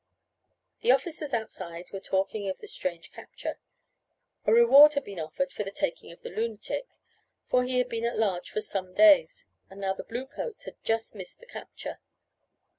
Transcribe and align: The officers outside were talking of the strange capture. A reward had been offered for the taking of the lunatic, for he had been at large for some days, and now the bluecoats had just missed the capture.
The 0.81 0.91
officers 0.91 1.31
outside 1.31 1.91
were 1.91 1.99
talking 1.99 2.49
of 2.49 2.57
the 2.57 2.67
strange 2.67 3.11
capture. 3.11 3.59
A 4.47 4.51
reward 4.51 4.95
had 4.95 5.03
been 5.03 5.19
offered 5.19 5.51
for 5.51 5.63
the 5.63 5.69
taking 5.69 6.11
of 6.11 6.23
the 6.23 6.31
lunatic, 6.31 6.87
for 7.45 7.63
he 7.63 7.77
had 7.77 7.87
been 7.87 8.05
at 8.05 8.17
large 8.17 8.49
for 8.49 8.61
some 8.61 8.95
days, 8.95 9.45
and 9.69 9.79
now 9.79 9.93
the 9.93 10.03
bluecoats 10.03 10.63
had 10.63 10.83
just 10.83 11.13
missed 11.13 11.39
the 11.39 11.45
capture. 11.45 11.99